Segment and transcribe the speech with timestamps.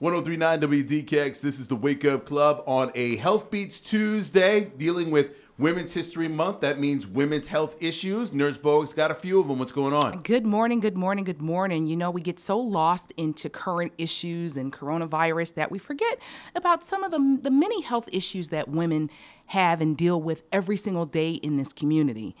[0.00, 1.42] 1039 WDKX.
[1.42, 6.26] This is the Wake Up Club on a Health Beats Tuesday, dealing with Women's History
[6.26, 6.60] Month.
[6.60, 8.32] That means women's health issues.
[8.32, 9.58] Nurse Bowick's got a few of them.
[9.58, 10.22] What's going on?
[10.22, 11.84] Good morning, good morning, good morning.
[11.84, 16.18] You know, we get so lost into current issues and coronavirus that we forget
[16.54, 19.10] about some of the, the many health issues that women
[19.44, 22.34] have and deal with every single day in this community.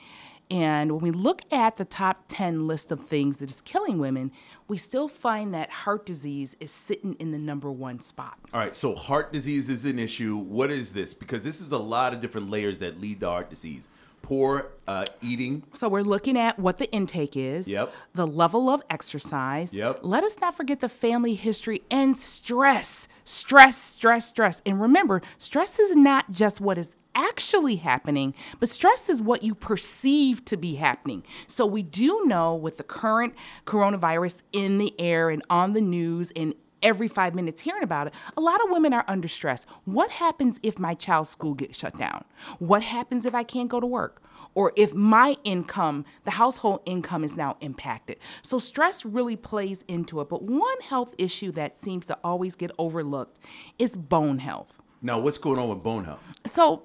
[0.50, 4.32] And when we look at the top 10 list of things that is killing women,
[4.66, 8.38] we still find that heart disease is sitting in the number one spot.
[8.52, 10.36] All right, so heart disease is an issue.
[10.36, 11.14] What is this?
[11.14, 13.88] Because this is a lot of different layers that lead to heart disease.
[14.22, 15.62] Poor uh, eating.
[15.72, 17.92] So we're looking at what the intake is, Yep.
[18.14, 19.72] the level of exercise.
[19.72, 20.00] Yep.
[20.02, 23.08] Let us not forget the family history and stress.
[23.24, 24.60] Stress, stress, stress.
[24.66, 29.54] And remember, stress is not just what is actually happening, but stress is what you
[29.54, 31.24] perceive to be happening.
[31.46, 33.34] So we do know with the current
[33.66, 38.14] coronavirus in the air and on the news and every five minutes hearing about it,
[38.36, 39.66] a lot of women are under stress.
[39.84, 42.24] What happens if my child's school gets shut down?
[42.58, 44.22] What happens if I can't go to work?
[44.54, 48.18] Or if my income, the household income is now impacted.
[48.42, 50.28] So stress really plays into it.
[50.28, 53.38] But one health issue that seems to always get overlooked
[53.78, 54.80] is bone health.
[55.02, 56.20] Now, what's going on with bone health?
[56.44, 56.82] So,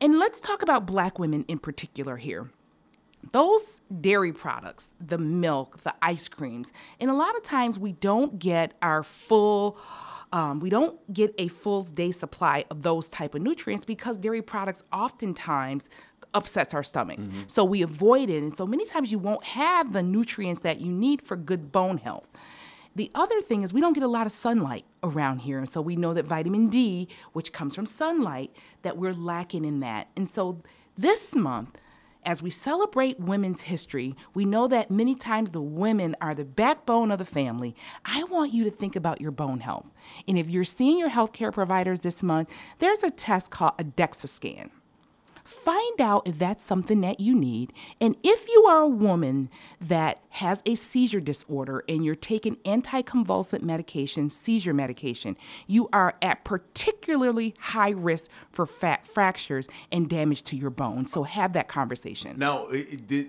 [0.00, 2.50] and let's talk about black women in particular here.
[3.32, 8.38] Those dairy products, the milk, the ice creams, and a lot of times we don't
[8.38, 9.78] get our full
[10.32, 14.42] um, we don't get a full day supply of those type of nutrients because dairy
[14.42, 15.88] products oftentimes
[16.34, 17.18] upsets our stomach.
[17.46, 18.42] So we avoid it.
[18.42, 21.96] And so many times you won't have the nutrients that you need for good bone
[21.98, 22.28] health.
[22.96, 25.58] The other thing is we don't get a lot of sunlight around here.
[25.58, 29.80] And so we know that vitamin D, which comes from sunlight, that we're lacking in
[29.80, 30.08] that.
[30.16, 30.62] And so
[30.96, 31.78] this month,
[32.24, 37.10] as we celebrate women's history, we know that many times the women are the backbone
[37.10, 37.74] of the family.
[38.04, 39.86] I want you to think about your bone health.
[40.26, 42.50] And if you're seeing your healthcare providers this month,
[42.80, 44.70] there's a test called a DEXA scan.
[45.48, 47.72] Find out if that's something that you need.
[48.02, 49.48] And if you are a woman
[49.80, 56.44] that has a seizure disorder and you're taking anticonvulsant medication, seizure medication, you are at
[56.44, 61.10] particularly high risk for fat fractures and damage to your bones.
[61.12, 62.38] So have that conversation.
[62.38, 62.68] Now,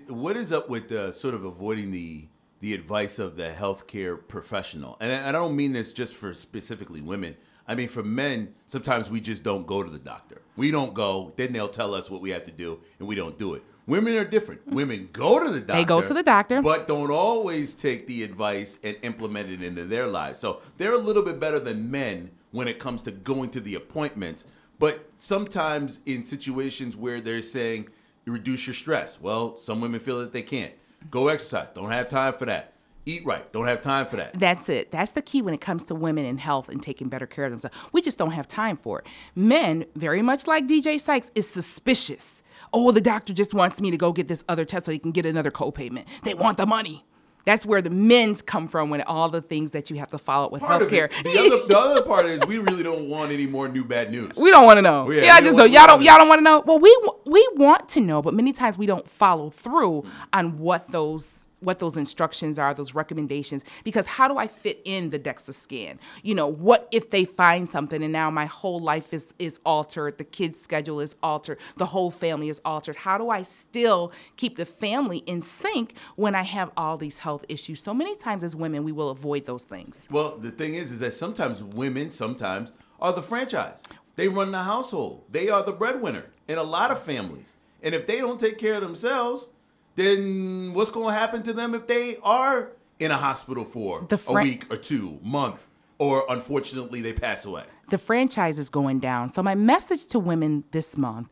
[0.08, 2.28] what is up with uh, sort of avoiding the
[2.60, 4.98] the advice of the healthcare professional?
[5.00, 7.36] And I don't mean this just for specifically women.
[7.66, 10.42] I mean, for men, sometimes we just don't go to the doctor.
[10.56, 11.32] We don't go.
[11.36, 13.62] Then they'll tell us what we have to do, and we don't do it.
[13.86, 14.68] Women are different.
[14.68, 14.74] Mm.
[14.74, 15.72] Women go to the doctor.
[15.74, 16.62] They go to the doctor.
[16.62, 20.38] but don't always take the advice and implement it into their lives.
[20.38, 23.74] So they're a little bit better than men when it comes to going to the
[23.74, 24.46] appointments.
[24.78, 27.88] But sometimes in situations where they're saying
[28.26, 30.72] reduce your stress, well, some women feel that they can't.
[31.10, 31.68] Go exercise.
[31.74, 32.74] Don't have time for that.
[33.10, 33.50] Eat right.
[33.52, 34.38] Don't have time for that.
[34.38, 34.90] That's it.
[34.92, 37.50] That's the key when it comes to women and health and taking better care of
[37.50, 37.76] themselves.
[37.92, 39.06] We just don't have time for it.
[39.34, 42.42] Men, very much like DJ Sykes, is suspicious.
[42.72, 45.12] Oh, the doctor just wants me to go get this other test so he can
[45.12, 46.04] get another copayment.
[46.22, 47.04] They want the money.
[47.46, 50.44] That's where the men's come from when all the things that you have to follow
[50.46, 51.06] up with Part healthcare.
[51.10, 51.24] it.
[51.24, 54.36] The other, the other part is we really don't want any more new bad news.
[54.36, 55.10] We don't want to know.
[55.10, 56.62] Yeah, Yeah, we just don't- y'all don't don't- y'all don't want to know.
[56.66, 56.94] Well, we
[57.30, 61.78] we want to know, but many times we don't follow through on what those what
[61.78, 63.66] those instructions are, those recommendations.
[63.84, 66.00] Because how do I fit in the DEXA scan?
[66.22, 70.18] You know, what if they find something and now my whole life is is altered,
[70.18, 72.96] the kids' schedule is altered, the whole family is altered.
[72.96, 77.44] How do I still keep the family in sync when I have all these health
[77.48, 77.82] issues?
[77.82, 80.08] So many times as women, we will avoid those things.
[80.10, 83.82] Well, the thing is, is that sometimes women, sometimes are the franchise.
[84.20, 85.24] They run the household.
[85.30, 87.56] They are the breadwinner in a lot of families.
[87.82, 89.48] And if they don't take care of themselves,
[89.94, 94.20] then what's going to happen to them if they are in a hospital for The
[94.28, 95.66] a week or two, month,
[95.96, 97.64] or unfortunately they pass away?
[97.88, 99.30] the franchise is going down.
[99.30, 101.30] So, my message to women this month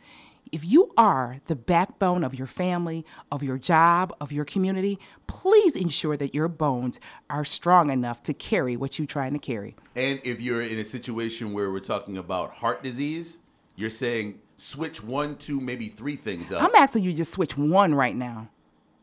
[0.52, 5.76] if you are the backbone of your family, of your job, of your community, please
[5.76, 7.00] ensure that your bones
[7.30, 9.76] are strong enough to carry what you're trying to carry.
[9.96, 13.38] And if you're in a situation where we're talking about heart disease,
[13.76, 16.62] you're saying switch one, two, maybe three things up.
[16.62, 18.48] I'm asking you to just switch one right now.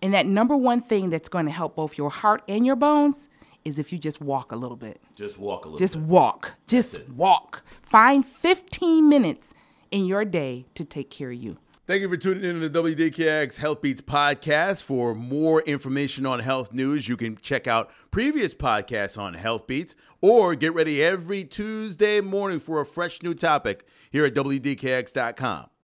[0.02, 3.30] And that number one thing that's going to help both your heart and your bones
[3.64, 5.02] is if you just walk a little bit.
[5.16, 6.04] Just walk a little Just bit.
[6.04, 6.54] walk.
[6.68, 7.64] Just walk.
[7.82, 9.54] Find 15 minutes
[9.96, 11.58] in your day to take care of you.
[11.88, 14.84] Thank you for tuning in to the WDKX Health Beats podcast.
[14.84, 19.96] For more information on health news, you can check out previous podcasts on Health Beats
[20.20, 25.70] or get ready every Tuesday morning for a fresh new topic here at WDKX.com.